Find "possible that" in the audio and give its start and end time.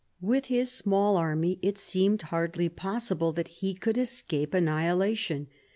2.69-3.47